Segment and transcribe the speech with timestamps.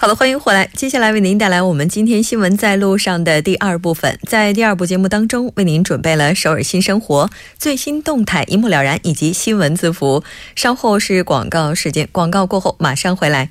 [0.00, 0.70] 好的，欢迎回来。
[0.74, 4.16] 接下来为您带来我们今天新闻在路上的第二部分。
[4.28, 10.22] 在第二部节目当中，为您准备了首尔新生活最新动态一目了然，以及新闻字符。
[10.54, 13.50] 稍后是广告时间，广告过后马上回来。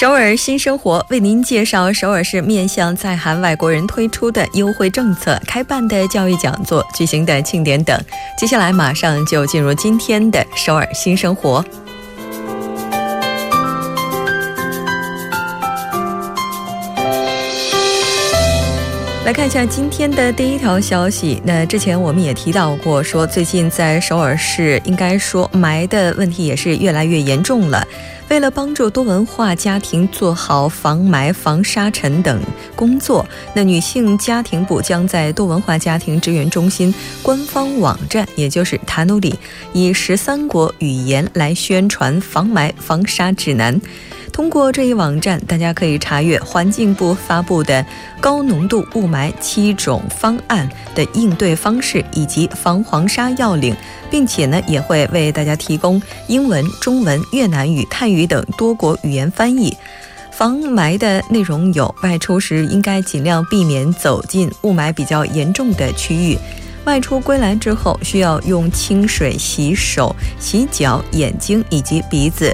[0.00, 7.94] 首尔新生活为您介绍首尔市面向在韩外国人推出的优惠政策、开办的教育讲座、举行的庆典等。
[8.38, 11.62] 接下来马上就进入今天的首尔新生活。
[19.26, 21.42] 来看一下今天的第一条消息。
[21.44, 27.86] 那之前我们也提到过，说最近在首尔市，应该说霾的问题也是越来越严重了。
[28.30, 32.40] 为了帮助多文化家庭做好防霾、防沙尘等
[32.76, 39.34] 工作，那女性家庭部将在多文化家庭支援中心官方网站，也就是塔努里，
[39.72, 43.80] 以十三国语言来宣传防霾、防沙指南。
[44.40, 47.84] 通过这一网站，大家可以查阅环境部发布的
[48.22, 53.76] 高浓度雾霾七种方案的应对方式以及防黄沙要领，
[54.10, 59.76] 并且呢，也会为大家提供英文、中文、越南语、泰语等多国语言翻译。
[60.32, 66.38] 防霾的内容有：外出时应该尽量避免走进雾霾比较严重的区域；
[66.86, 72.50] 外出归来之后，需要用清水洗手、洗脚、眼睛以及鼻子。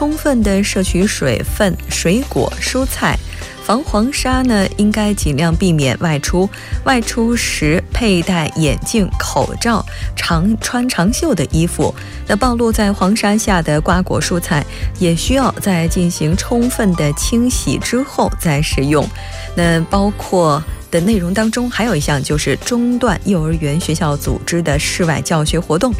[0.00, 3.18] 充分的摄取水分、水果、蔬菜，
[3.62, 6.48] 防黄沙呢，应该尽量避免外出。
[6.84, 9.84] 外出时佩戴眼镜、口罩，
[10.16, 11.94] 长穿长袖的衣服。
[12.26, 14.64] 那暴露在黄沙下的瓜果蔬菜，
[14.98, 19.06] 也需要在进行充分的清洗之后再食用。
[19.54, 20.62] 那包括。
[20.90, 25.92] 的内容当中还有一项就是中断幼儿园学校组织的室外教学活动。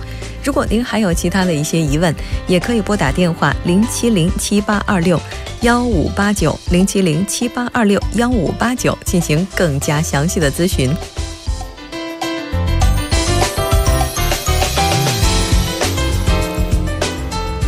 [0.43, 2.15] 如果您还有其他的一些疑问，
[2.47, 5.21] 也可以拨打电话零七零七八二六
[5.61, 10.91] 幺五八九零七零七八二六幺五八九进行更加详细的咨询。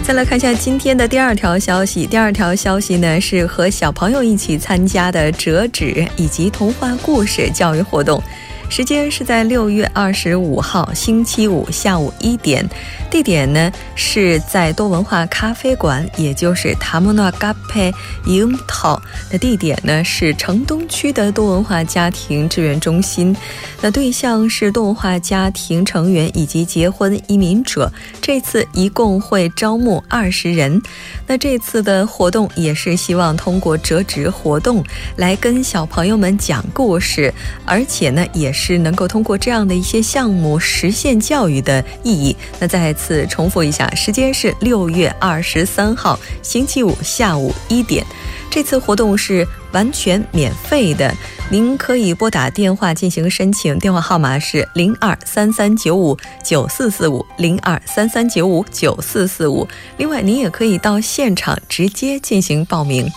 [0.05, 2.07] 再来看一下今天的第二条消息。
[2.07, 8.21] 第二条消息呢是和小朋友一起参加的折纸以及童话故事教育活动。
[8.69, 12.67] 时间是在六月二十五号星期五下午一点，
[13.11, 17.93] 地点呢是在多文化咖啡馆，也就是塔莫诺嘎佩
[18.25, 23.37] 樱桃的地点呢是城东区的多文化家庭志愿中心。
[23.81, 27.93] 那对象是多文化家庭成员以及结婚移民者。
[28.21, 30.81] 这次一共会招募二十人。
[31.27, 34.85] 那这次的活动也是希望通过折纸活动
[35.17, 37.35] 来跟小朋友们讲故事，
[37.65, 38.53] 而且呢也。
[38.55, 42.37] 是能够通过这样的一些项目实现教育的意义。
[42.61, 48.07] 那再次重复一下，时间是六月二十三号星期五下午一点。
[48.53, 51.11] 这次活动是完全免费的，
[51.51, 56.15] 您可以拨打电话进行申请，电话号码是零二三三九五
[56.45, 59.67] 九四四五零二三三九五九四四五。
[59.97, 63.11] 另外，您也可以到现场直接进行报名。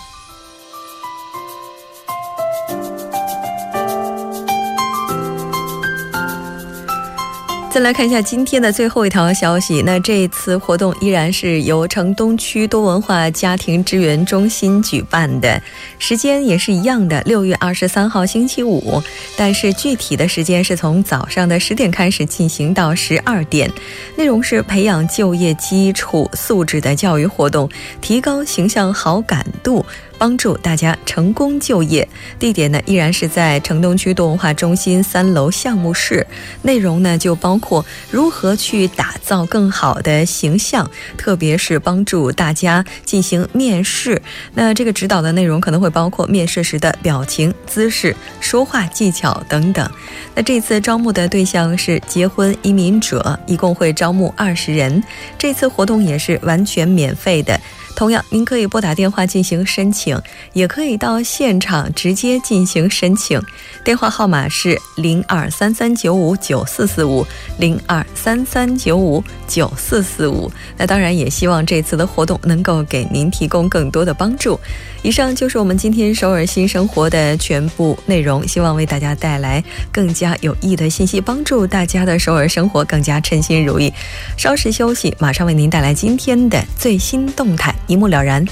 [7.76, 9.82] 再来看一下今天的最后一条消息。
[9.82, 15.60] 那这一次活动依然是由城东区多文化家庭支援中心举办的，
[15.98, 19.02] 时间也是一样的，六月二十三号星期五。
[19.36, 23.70] 但是具体的时间是从早上的十点开始进行到十二点，
[24.16, 27.68] 内容是培养就业基础素质的教育活动，
[28.00, 29.84] 提高形象好感度。
[30.18, 32.08] 帮助大家成功就业。
[32.38, 36.26] 地点呢依然是在城东区多文化中心三楼项目室。
[36.62, 44.20] 内容呢就包括如何去打造更好的形象，特别是帮助大家进行面试。
[44.54, 49.90] 那这个指导的内容可能会包括面试时的表情、姿势、说话技巧等等。
[50.34, 55.02] 那这次招募的对象是结婚移民者，一共会招募二十人。
[55.38, 57.58] 这次活动也是完全免费的。
[57.96, 60.20] 同样，您可以拨打电话进行申请，
[60.52, 63.42] 也可以到现场直接进行申请。
[63.82, 67.26] 电话号码是零二三三九五九四四五
[67.58, 70.52] 零二三三九五九四四五。
[70.76, 74.60] 那当然，也希望这次的活动能够给您提供更多的帮助。
[75.02, 83.90] 以上就是我们今天首尔新生活的全部内容，希望为大家带来更加有益的信息，帮助大家的首尔生活更加称心如意。
[84.36, 87.74] 稍事休息，马上为您带来今天的最新动态。
[87.86, 88.44] 一目了然。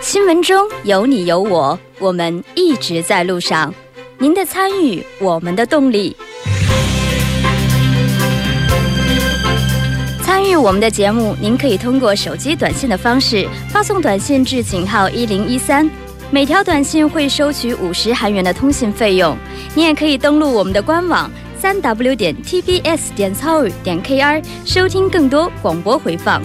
[0.00, 3.74] 新闻中有你有我，我们一直在路上。
[4.18, 6.16] 您的参与，我们的动力。
[10.22, 15.88] 参与我们的节目，您可以通过手机短信的方式发送短信至井号一零一三。
[16.32, 19.36] 每条短信会收取五十韩元的通信费用。
[19.74, 26.42] 你也可以登录我们的官网三 w 点 tbs 点 c o 点 kr 收听更多广播回放。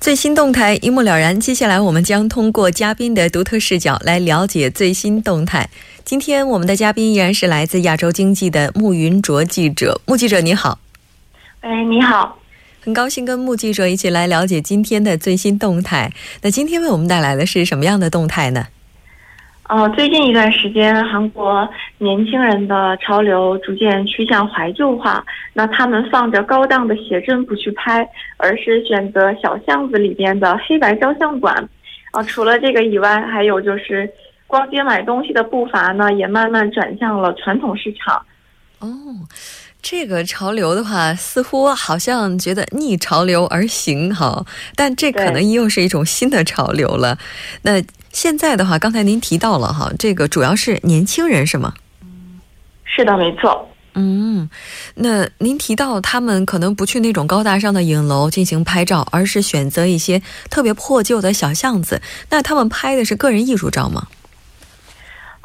[0.00, 1.38] 最新动态一目了然。
[1.40, 5.68] 接下来，我们将通过嘉宾的独特视角来了解最新动态。
[6.06, 10.00] 今天我们的嘉宾依然是来自亚洲经济的穆云卓记者。
[10.06, 10.78] 穆记者你好，
[11.62, 12.38] 哎，你好，
[12.80, 16.08] 很高兴跟穆记者一起来了解今天的最新动态。
[16.42, 18.68] 那今天为我们带来的是什么样的动态呢？
[19.64, 21.68] 呃，最近一段时间，韩国
[21.98, 25.26] 年轻人的潮流逐渐趋向怀旧化。
[25.54, 31.68] 那他们放着高档的写真不去拍，而是选择小巷子里边的黑白照相馆。
[32.12, 34.08] 啊，除了这个以外，还有就是。
[34.46, 38.24] 逛街买东西的步伐呢，也慢慢转向了传统市场。
[38.78, 38.88] 哦，
[39.82, 44.44] 这个潮流的话，似乎好像觉得逆潮流而行哈，
[44.74, 47.18] 但这可能又是一种新的潮流了。
[47.62, 47.82] 那
[48.12, 51.74] 现在的话，刚才您提到了哈，这个主要是年轻人是吗？
[52.84, 53.68] 是的，没错。
[53.98, 54.50] 嗯，
[54.96, 60.20] 那您提到他们可能不去那种高大上的影楼进行拍照，而是选择一些
[60.50, 62.02] 特别破旧的小巷子。
[62.28, 64.06] 那他们拍的是个人艺术照吗？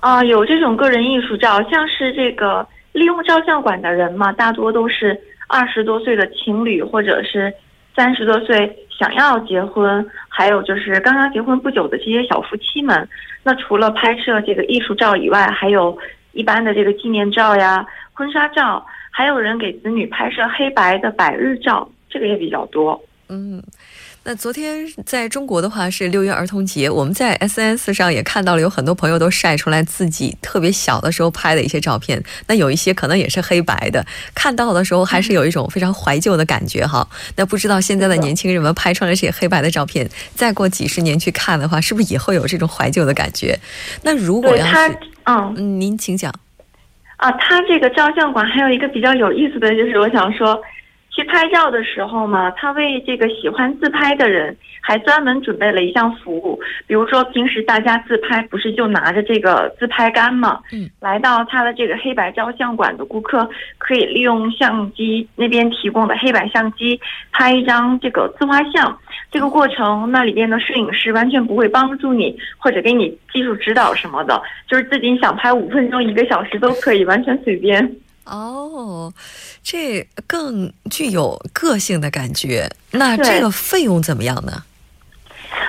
[0.02, 5.16] 啊，有这种个人艺术照，像是这个利用照相馆的人嘛，大多都是
[5.48, 7.54] 二十多岁的情侣，或者是
[7.96, 13.08] 三十多岁想要结婚，还有就是刚刚结婚不久的这些小夫妻们。
[13.44, 15.96] 那除了拍摄这个艺术照以外，还有
[16.32, 23.00] 一般的这个纪念照呀、婚纱照，还有人给子女拍摄黑白的百日照，这个也比较多。
[23.30, 23.62] 嗯。
[24.24, 32.24] 那昨天在中国的话是六一儿童节，我们在 S N S 上也看到了有很多朋友都晒出来自己特别小的时候拍的一些照片。
[32.46, 37.08] 那有一些可能也是黑白的，看到的时候还是有一种非常怀旧的感觉哈。
[37.36, 43.58] 那不知道现在的年轻人们拍出来这些黑白的照片，再过几十年去看的话，是不是也会有这种怀旧的感觉？
[44.04, 46.32] 那如果要是嗯，您请讲。
[47.18, 50.62] 啊，他这个照相馆还有一个比较有意思的就是，我想说。
[51.12, 56.60] 去拍照的时候嘛，他为这个喜欢自拍的人还专门准备了一项服务。
[56.88, 60.60] 比如说，平时大家自拍不是就拿着这个自拍杆嘛？
[60.72, 67.00] 嗯，来到他的这个黑白照相馆的顾客，可以利用相机那边提供的黑白相机
[67.32, 68.98] 拍一张这个自画像。
[69.30, 77.96] 这个过程，那里边的摄影师完全不会帮助你或者给你技术指导什么的，就是自己想拍五分钟、一个小时都可以，完全随便。
[78.32, 79.14] 哦，
[79.62, 82.70] 这更具有个性的感觉。
[82.92, 84.64] 那这个费用怎么样呢？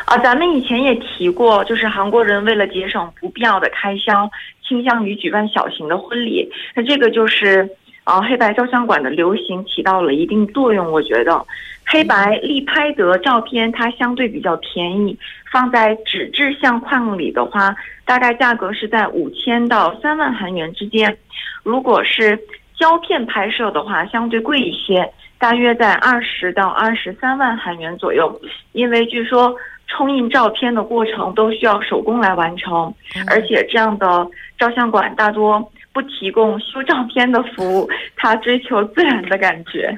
[0.05, 4.31] 啊，咱们以前也提过，就是韩国人为了节省不必要的开销，
[4.67, 6.49] 倾向于举办小型的婚礼。
[6.75, 7.69] 那这个就是
[8.05, 10.91] 啊，黑白照相馆的流行起到了一定作用。
[10.91, 11.45] 我觉得
[11.87, 15.17] 黑白立拍的照片它相对比较便宜，
[15.53, 21.17] 放在纸质相框里的话，大概价格是在五千到三万韩元之间。
[21.63, 22.39] 如果是
[22.77, 28.41] 胶片拍摄的话，相对贵一些，大约在二十到二十三万韩元左右。
[28.73, 29.55] 因为据说
[29.87, 32.93] 冲印照片的过程都需要手工来完成，
[33.29, 34.27] 而且这样的
[34.59, 39.97] 照相馆大多不提供修照片的服务，他追求自然的感觉。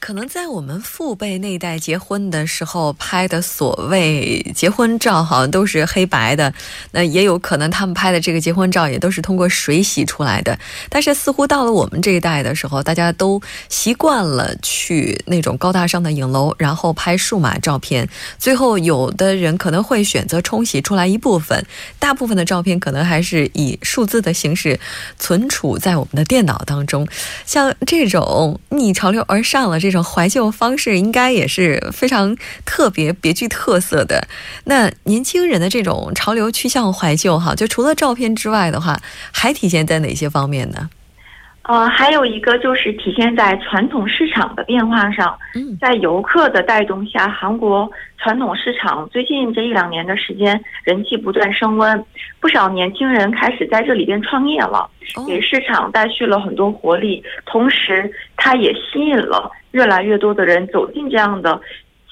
[0.00, 6.52] 可能在我们父辈那一代结婚的时候拍的所谓结婚照，好像都是黑白的。
[6.92, 10.58] 那也有可能他们拍的这个结婚照也都是通过水洗出来的。
[10.88, 18.08] 但是似乎到了我们这一代的时候，大家都习惯了去那种高大上的影楼，然后拍数码照片。
[18.38, 21.62] 最后有的人可能会选择冲洗出来一部分，
[21.98, 24.80] 大部分的照片可能还是以数字的形式
[25.18, 27.06] 存储在我们的电脑当中。
[27.44, 29.89] 像这种逆潮流而上了这。
[29.90, 34.28] 这种怀旧方式应该也是非常特别、别具特色的。
[34.64, 39.00] 那年轻人的这种潮流趋向怀旧，哈，就除了照片之外的话，
[39.32, 40.88] 还体现在哪些方面呢？
[41.70, 45.38] 呃，还有一个就是体现在传统市场的变化上。
[45.54, 52.04] 嗯，在游客的带动下，韩国传统市场最近这一两年的时间人气不断升温，
[52.40, 54.90] 不少年轻人开始在这里边创业了，
[55.28, 57.22] 给市场带去了很多活力。
[57.46, 61.60] 同时，它也吸引了越来越多的人走进这样的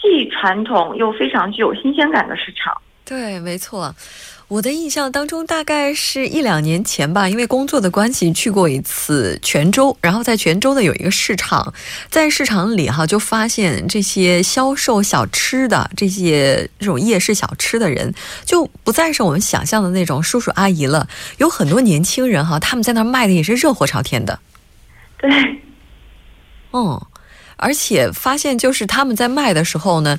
[0.00, 2.72] 既传统又非常具有新鲜感的市场。
[3.04, 3.92] 对，没错。
[4.48, 11.74] 我的印象当中，大概是一两年前吧，因为工作的关系去过一次泉州，然后在泉州的有一个市场，
[12.08, 18.14] 在市场里哈就发现这些销售小吃的这些这种夜市小吃的人，
[18.46, 24.40] 就不再是我们想象的那种叔叔阿姨了，有很多年轻人哈，他们在那儿卖的也是热火朝天的。
[25.18, 25.30] 对，
[26.72, 26.98] 嗯，
[27.56, 30.18] 而且发现就是他们在卖的时候呢。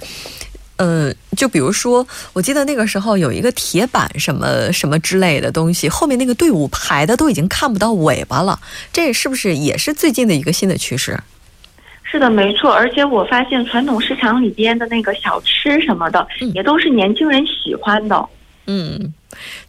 [0.81, 8.57] 嗯，就比如说，我记得那个时候有一个铁板什么什么之类的东西，后面那个队伍排的都已经看不到尾巴了。
[8.93, 11.19] 这是不是也是最近的一个新的趋势？
[12.03, 12.71] 是的，没错。
[12.71, 18.25] 而且我发现传统市场里边的那个小吃什么的，也都是年轻人喜欢的。
[18.69, 19.13] 嗯。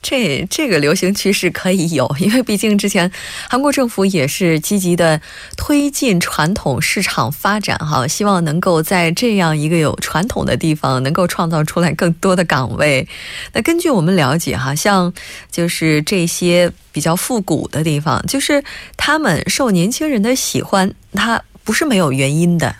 [0.02, 3.08] 这这个流行趋势可以有， 因为毕竟之前
[3.48, 5.20] 韩国政府也是积极的
[5.56, 13.06] 推进传统市场发展哈，希望能够在这样一个有传统的地方能够创造出来更多的岗位。
[13.52, 15.12] 那根据我们了解哈，像
[15.50, 18.64] 就是这些比较复古的地方，就是
[18.96, 22.74] 他们受年轻人的喜欢，它不是没有原因的。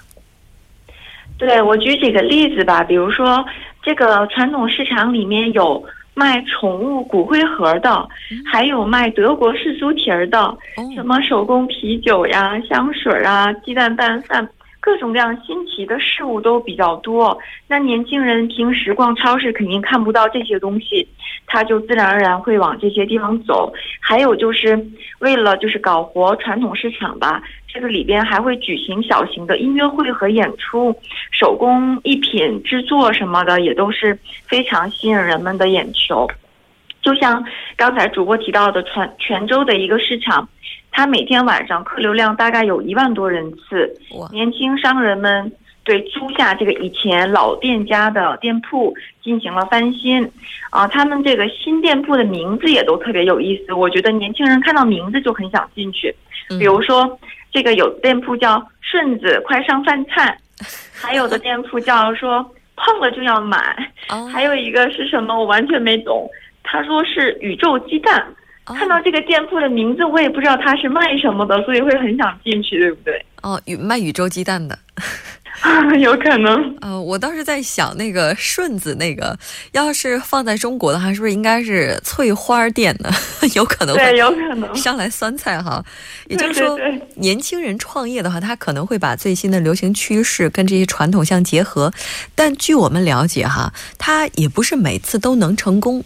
[1.39, 3.45] 对我举几个例子吧，比如说
[3.83, 5.85] 这个传统市场里面有。
[6.15, 8.09] 卖宠物骨灰盒的，
[8.45, 10.57] 还有卖德国式猪蹄儿的，
[10.95, 14.47] 什么手工啤酒呀、香水啊、鸡蛋拌饭，
[14.81, 17.39] 各种各样新奇的事物都比较多。
[17.69, 21.07] 那年轻人平时逛超市肯定看不到这些东西，
[21.47, 23.73] 他就自然而然会往这些地方走。
[24.01, 24.79] 还有就是
[25.21, 27.43] 为了就是搞活传统市场吧。
[27.73, 30.93] 这个里边还会举行小型的音乐会和演出，
[31.31, 36.29] 手工艺品制作什么的也都是非常吸引人们的眼球。
[37.01, 37.45] 就像
[37.77, 40.49] 刚才主播提到的，泉泉州的一个市场，
[40.91, 43.95] 它每天晚上客流量大概有一万多人次。
[44.33, 45.51] 年轻商人们
[45.85, 50.29] 对租下这个以前老店家的店铺进行了翻新，
[50.71, 53.73] 啊，他们这个新店铺的名字也都特别有意思。
[53.73, 56.13] 我觉得年轻人看到名字就很想进去，
[56.59, 57.19] 比如说。
[57.53, 60.37] 这个有店铺叫顺子快上饭菜，
[60.95, 62.43] 还有的店铺叫说
[62.77, 63.59] 碰了就要买，
[64.33, 66.29] 还有一个是什么我完全没懂，
[66.63, 68.27] 他说是宇宙鸡蛋。
[68.67, 73.21] 看到这个店铺的名字，我也不知道他是卖什么的，所以会很想进去，对不对？
[73.43, 74.79] 哦，宇卖宇宙鸡蛋的。
[75.99, 79.39] 有可能，呃，我倒是在想，那个顺子那个，
[79.73, 83.11] 要是放在中国的话，是不是应该是翠花店呢？
[83.55, 85.85] 有可能对，有可能上来酸菜哈。
[86.29, 86.79] 也就是说，
[87.17, 91.93] 年轻人创业的话，他可能会把最新的流行趋势跟这些传统相结合。
[92.35, 96.03] 但据我们了解哈，他也不是每次都能成功。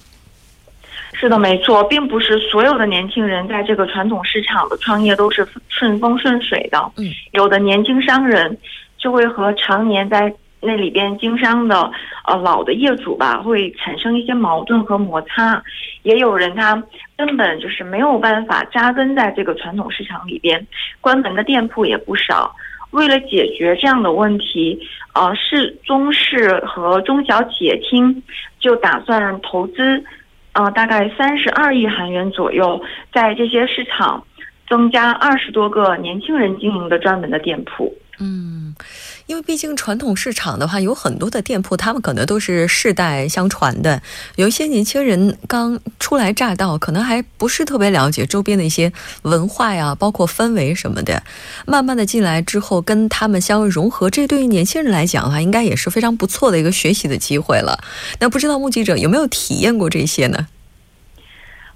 [1.14, 6.78] 是的，没错，并不是所有的年轻人在这个传统市场的创业都是顺风顺水的。
[6.99, 8.59] 嗯，有的年轻商人。
[8.97, 11.90] 就会和常年在那里边经商的
[12.26, 15.62] 呃老的业主吧，会产生一些矛盾和摩擦。
[16.04, 16.83] 也有人他
[17.14, 20.66] 根本就是没有办法扎根在这个传统市场里边，
[21.02, 22.56] 关门的店铺也不少。
[22.92, 24.80] 为了解决这样的问题，
[25.12, 28.23] 呃，市中市和中小企业厅
[28.59, 30.02] 就打算投资，
[30.55, 32.81] 嗯，大概三十二亿韩元左右，
[33.13, 34.25] 在这些市场
[34.75, 37.95] 增加二十多个年轻人经营的专门的店铺。
[38.19, 38.75] 嗯，
[39.26, 44.02] 因为毕竟传统市场的话，有很多的店铺，他们可能都是世代相传的。
[44.35, 51.23] 有一些年轻人刚初来乍到，可能还不是特别了解周边的一些文化呀，包括氛围什么的。
[51.66, 57.78] 慢慢的进来之后，跟他们相融合，这对于年轻人来讲的话，应该也是非常不错的一个学习的机会了。
[58.19, 60.49] 那不知道目击者有没有体验过这些呢？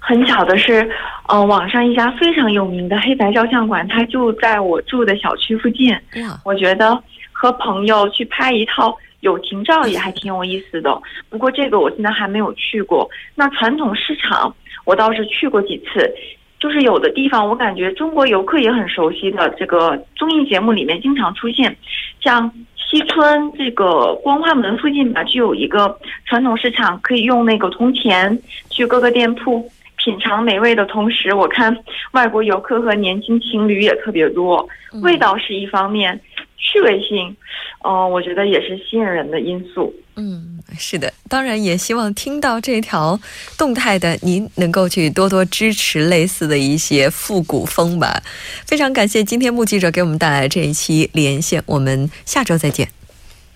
[0.09, 0.89] 很巧的是，
[1.27, 5.95] 呃，网上一家非常有名的黑白照相馆，它就在我住的小区附近。
[6.43, 6.99] 我觉得
[7.31, 10.99] 和朋友去拍一套友情照也还挺有意思的。
[11.29, 13.07] 不过这个我现在还没有去过。
[13.35, 14.51] 那传统市场
[14.83, 16.11] 我倒是去过几次，
[16.59, 21.77] 就是有的地方我感觉中国游客也很熟悉的，这个综艺节目里面经常出现，
[22.19, 28.35] 像西村这个光化门附近吧，就有一个传统市场，可以用那个铜钱
[28.71, 29.69] 去各个店铺。
[30.03, 31.75] 品尝美味的同时，我看
[32.11, 34.67] 外国游客和年轻情侣也特别多。
[35.03, 36.19] 味道是一方面，
[36.57, 37.35] 趣味性，
[37.83, 39.93] 嗯，我觉得也是吸引人的因素。
[40.15, 43.19] 嗯，是的，当然也希望听到这条
[43.57, 48.21] 动态的您能够去多多支持类似的一些复古风吧。
[48.65, 52.89] 非常感谢今天目击者给我们带来这一期连线，我们下周再见。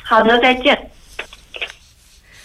[0.03, 0.89] 好的，再见。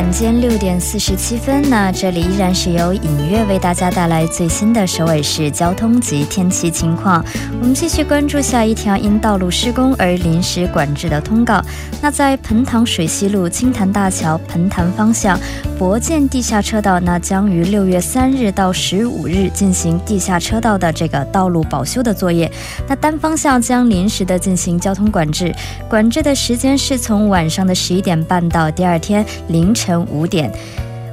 [0.00, 7.22] 晚间六点四十七分，那这里依然是由影月为大家带来最新的首尔市交通及天气情况。
[7.60, 11.62] 我们继续关注下一条因道路施工而临时管制的通告。
[12.00, 15.38] 那在盆塘水西路青潭大桥盆潭方向
[15.78, 22.50] 博建地下车道，那将于六月三日到十五日进行地下车道的这个道路保修的作业。
[22.88, 25.54] 那单方向将临时的进行交通管制，
[25.90, 29.89] 管制的时间是从晚上的十一点半到第二天凌晨。
[29.98, 30.52] 五点。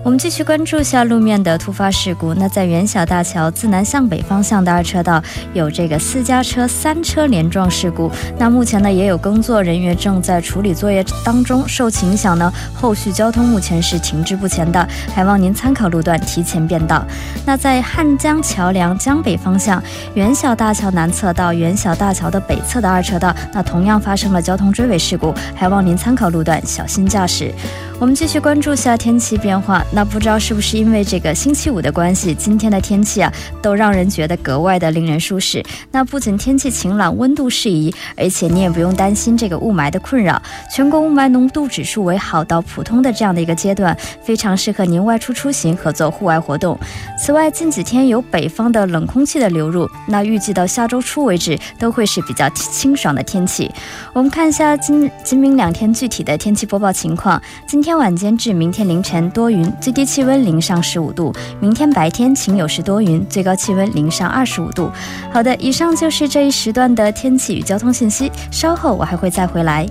[0.07, 2.33] 我们继续关注下路面的突发事故。
[2.33, 5.21] 那在元小大桥自南向北方向的二车道
[5.51, 8.09] 有这个私家车三车连撞事故。
[8.37, 17.05] 那目前呢也有工作人员正在处理作业当中，受其影响呢，后续交通目前是停滞不前的，还望您参考路段提前变道。
[17.45, 19.83] 那在汉江桥梁江北方向
[20.13, 27.53] 元小大桥南侧到元小大桥的北侧的二车道，那同样发生了交通追尾事故，还望您参考路段小心驾驶。
[27.99, 29.83] 我们继续关注下天气变化。
[29.97, 33.33] 那不知道是不是因为这个星期五的关系，今天的天气啊，
[33.63, 35.65] 都让人觉得格外的令人舒适。
[35.89, 40.39] 那不仅天气晴朗，温度适宜，而且你也不用担心这个雾霾的困扰。
[40.71, 46.77] 全国雾霾浓度指数为好到普通的这样的一个阶段，非常适合您外出出行和做户外活动。
[47.19, 53.71] 此外，近几天有北方的冷空气的流入，那预计到下周初为止都会是比较清爽的天气。
[54.13, 57.41] 我们看一下今今明两天具体的天气播报情况。
[57.65, 59.67] 今天晚间至明天凌晨多云。
[59.87, 64.91] 最低气温零上十五度，明天白天晴有时多云，最高气温零上二十五度。
[65.31, 69.87] 好的，以上就是这一时段的天气与交通信息，稍后我还会再回来。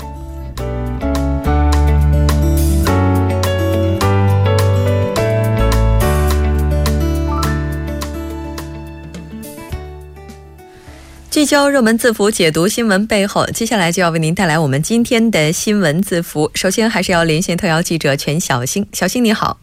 [11.30, 16.50] 聚焦热门字符，解读新闻背后，接下来就要为您带来我们今天的新闻字符。
[16.52, 19.56] 首先，还是要连线特邀记者全小星，小星你好。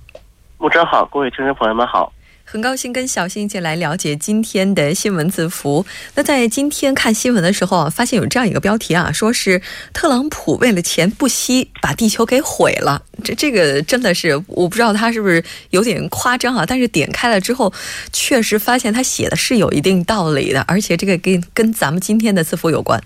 [0.64, 2.14] 木真好，各位听众朋友们好，
[2.46, 5.86] 很高兴跟小新一起来了解今天的新闻字符。
[6.16, 9.62] 那在今天看新闻的时候啊，发现有这样一个标题啊，说是
[9.94, 13.02] 特朗普为了钱不惜把地球给毁了。
[13.26, 17.74] 这这个真的是我不知道他是不是有点夸张啊，但是点开了之后，
[18.14, 22.98] 确实发现他写的是有一定道理的，而且这个跟跟咱们今天的字符有关。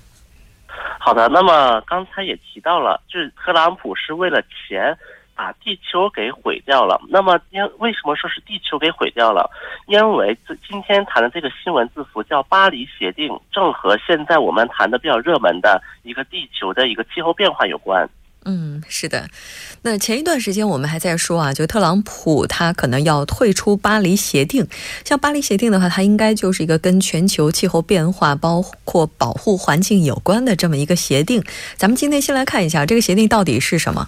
[0.99, 4.95] 好的，那么刚才也提到了，就是特朗普是为了钱。
[5.37, 6.99] 把地球给毁掉了。
[7.09, 9.47] 那么，因为什么说是地球给毁掉了？
[9.85, 18.09] 因为这今天谈的这个新闻字符叫巴黎协定，正和现在我们谈的比较热门的一个地球的一个气候变化有关。
[18.49, 19.27] 嗯，是的。
[19.81, 24.65] 那前一段时间我们还在说啊，就特朗普他可能要退出巴黎协定。
[25.03, 31.43] 像巴黎协定的话，它应该就是一个跟全球气候变化、包括保护环境有关的这么一个协定。
[31.75, 34.07] 咱们今天先来看一下这个协定到底是什么。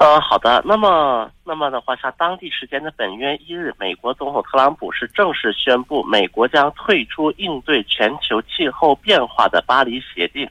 [0.00, 10.48] 呃，好的，那么，那么的话，像当地时间的本月一日，美国总统特朗普是正式宣布，美国将退出应对全球气候变化的巴黎协定。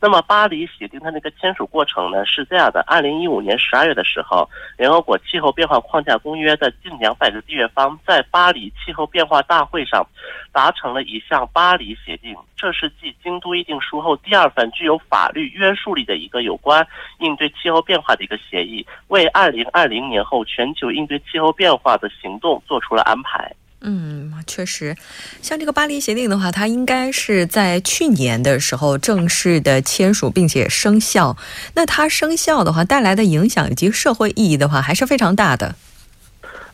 [0.00, 10.06] 那么，巴黎协定它那个签署过程呢是这样的：二零一五年十二月的时候，联合国气候变化框架公约的近两百个缔约方在巴黎气候变化大会上
[10.52, 16.86] 达成了一项巴黎协定，这是继京都议定书后第二份具有法律约束力的一个有关
[17.18, 23.54] 应对气候变化的一个协议，为二零二零年后全球应对气候变化的行动做出了安排。
[23.82, 24.96] 嗯，确实，
[25.42, 31.36] 像这个巴黎协定的话，它应该是在去年的时候正式的签署并且生效。
[31.74, 35.76] 那它生效的话带来的影响以及社会意义的话，还是非常大的。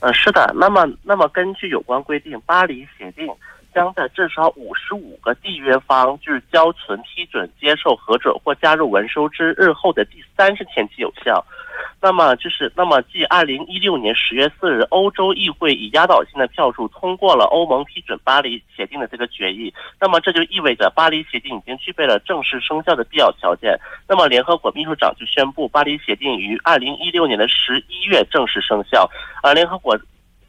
[0.01, 0.55] 呃，是的。
[0.57, 3.29] 那么，那么根据有关规定，巴黎协定
[3.75, 11.45] 将在至少五十五个缔约方就是交存、批准、接受、核准或加入文书之日后的第三十天起有效。
[12.01, 23.79] 那么就是，那么继二零一六年十月四日，欧洲议会以压倒性的票数通过了欧盟批准巴黎协定的这个决议，那么这就意味着巴黎协定已经具备了正式生效的必要条件。
[24.09, 29.09] 那么联合国秘书长就宣布，巴黎协定于二零一六年的十一月正式生效。
[29.43, 29.97] 而联合国。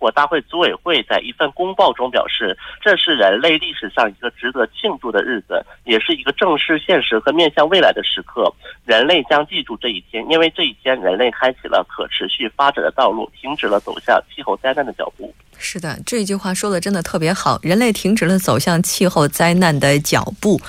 [0.03, 8.53] 国大会组委会在一份公报中表示，这是人类历史上一个值得庆祝的日子，也是一个正视现实和面向未来的时刻。
[8.83, 15.33] 人类将记住这一天，因为这一天，人类开启了可持续发展的道路，停止了走向气候灾难的脚步。
[15.57, 20.59] 是的，这句话说的真的特别好，人类停止了走向气候灾难的脚步，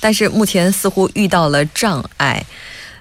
[0.00, 2.42] 但是目前似乎遇到了障碍。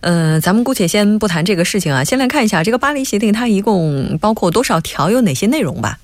[0.02, 5.98] 嗯，咱们姑且先不谈这个事情啊，先来看一下这个巴黎协定，它一共包括多少条，有哪些内容吧。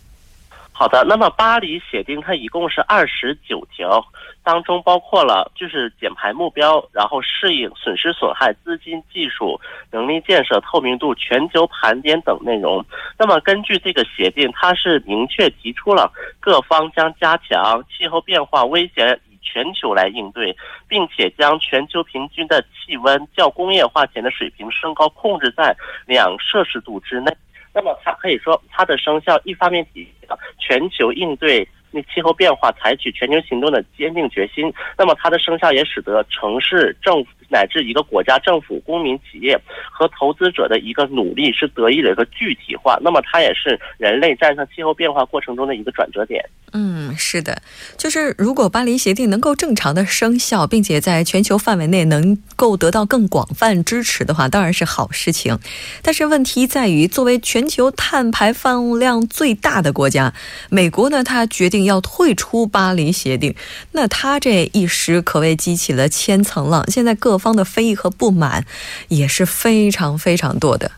[0.71, 4.03] 好的，那么巴黎协定它一共是二十九条，
[4.43, 12.84] 当中包括了就是减排目标，然后适应损失损害、资金、技术、能力建设、透明度、全球盘点等内容。
[13.17, 19.17] 那么根据这个协定，它是明确提出了各方将加强气候变化危险。
[19.43, 20.56] 全球来应对，
[20.88, 25.75] 并且将全球平均的气温较工业化前的水平升高控制在
[26.08, 27.32] 两摄氏度之内。
[27.73, 34.73] 那么，它可以说它的生效一方面体现了全球应对那气候变化、采取全球行动的坚定决心。
[34.97, 37.29] 那么，它的生效也使得城市政府。
[37.49, 39.56] 乃至一个国家政府、公民、企业
[39.91, 46.43] 和投资者的一个努力是得以的一个具体化，那么它也是人类战胜气候变化过程中的一个转折点。
[46.71, 47.62] 嗯，是的，
[47.95, 55.60] 就是如果巴黎协定能够正常的生效，并且在全球范围内能够得到更广泛支持的话，当然是好事情。
[56.01, 60.34] 但是问题在于，作为全球碳排放量最大的国家，
[60.71, 63.56] 美国呢，它决定要退出巴黎协定，
[63.91, 66.89] 那他这一时可谓激起了千层浪。
[66.91, 68.65] 现在各方的非议和不满
[69.08, 70.91] 也是非常非常多的。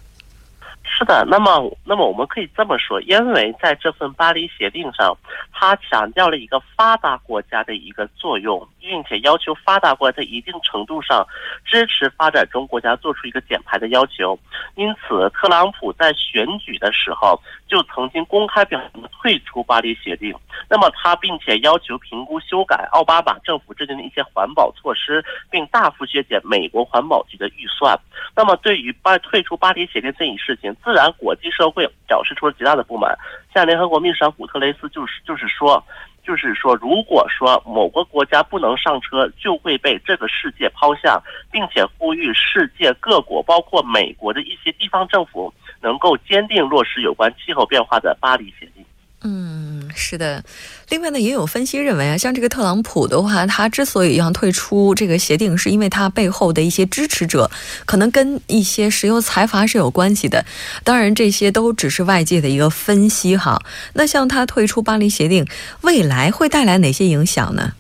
[1.05, 5.15] 的，那么，那么我们可以这么说，因为在这份巴黎协定上，
[5.53, 11.25] 它强调了一个发达国家的一个作用，并且要求发达国家在一定程度上
[11.63, 14.37] 支持发展中国家做出一个减排的要求。
[14.75, 20.35] 因此，特朗普在选举的时候就曾经公开表明退出巴黎协定。
[20.67, 27.97] 那么，他并且要求评估修改奥巴马政府制定的一些环保措施，并大幅削减美国环保局的预算。
[28.35, 33.13] 那么，对于巴退出巴黎协定这一事情，自自然，国际社会表示出了极大的不满。
[33.53, 35.83] 像联合国秘书长古特雷斯就是就是说，
[36.23, 48.85] 就是说，如果说某个国家不能上车，就会被这个世界抛下，并且呼吁世界各国，包括美国的一些地方政府，能够坚定落实有关气候变化的巴黎协定。
[49.27, 50.43] 嗯，是的。
[50.89, 57.49] 另外呢，也有分析认为啊，像这个特朗普的话，他之所以要退出这个协定，是因为他背后的一些支持者
[57.87, 60.45] 可能跟一些石油财阀是有关系的。
[60.83, 63.59] 当然，这些都只是外界的一个分析哈。
[63.93, 65.43] 那像他退出巴黎协定，
[65.81, 67.71] 未来会带来哪些影响呢？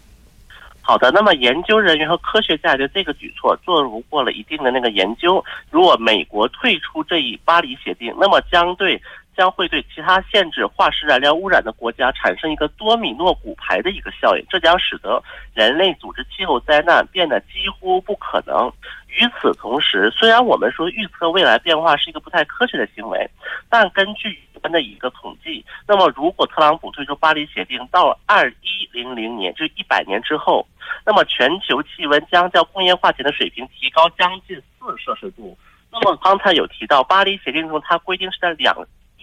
[0.81, 5.45] 好的，那么研究人员和科学家对这个举措做过了一定的那个研究。
[5.69, 8.99] 如果美国退出这一巴黎协定，那么将对。
[9.35, 15.21] 将会对其他限制化石燃料污染的国家产生一个多米诺骨牌的一个效应，这将使得
[15.53, 18.71] 人类组织气候灾难变得几乎不可能。
[19.07, 23.29] 与此同时，虽然我们说预测未来变化是一个不太科学的行为，
[23.69, 30.67] 但根据我们的一个统计，那么如果特朗普退出巴黎协定到二一零零年，就一百年之后，
[31.05, 35.57] 那么全球气温将较工业化前的水平提高将近四摄氏度。
[35.89, 38.75] 那么刚才有提到巴黎协定中，它规定是在两。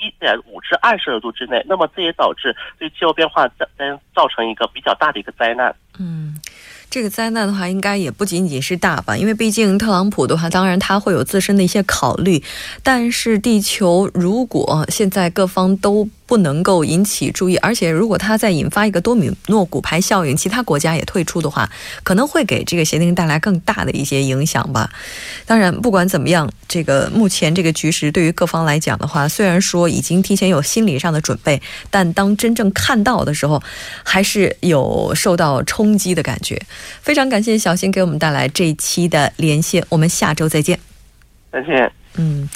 [0.03, 3.67] 一点五至二摄氏度之内，那么这也导致对气候变化造
[4.15, 5.75] 造成一个比较大的一个灾难。
[5.99, 6.37] 嗯。
[6.91, 12.45] 这个灾难的话，应该也不仅仅是大吧，因为毕竟特朗普的话，当然他会有自身的一些考虑。
[12.83, 21.71] 但是地球如果现在各方都不能够引起注意，而且如果它再引发一个多米诺骨牌效应，其他国家也退出的话，
[22.03, 24.91] 可能会给这个协定带来更大的一些影响吧。
[25.45, 33.63] 当然，不管怎么样，这个目前这个局势对于各方来讲的话，虽然说已经提前有心理上的准备，但当真正看到的时候，
[34.03, 36.59] 还是有受到冲击的感觉。
[37.03, 40.81] 非常感谢小新给我们带来这一期的连线，我们下周再见。
[41.53, 41.93] 再见。
[42.17, 42.49] 嗯。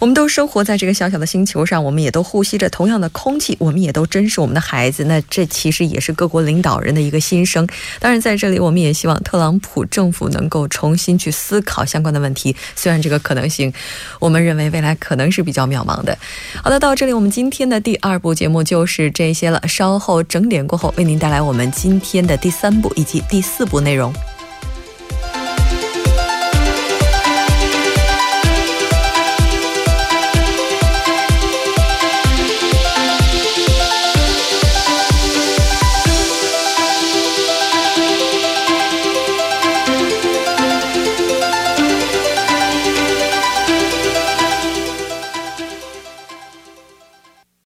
[0.00, 5.04] 我们都生活在这个小小的星球上，我们也都呼吸着同样的空气，我们也都珍视我们的孩子。
[5.04, 7.68] 那这其实也是各国领导人的一个心声。
[7.98, 12.56] 当然，在这里我们也希望特朗普政府能够重新去思考相关的问题。
[12.74, 13.70] 虽然这个可能性，
[14.18, 16.16] 我们认为未来可能是比较渺茫的。
[16.64, 19.60] 好的，到这里我们今天的第二部节目就是这些了。
[19.68, 24.10] 稍后整点过后，为您带来我们今天的第三部以及第四部内容。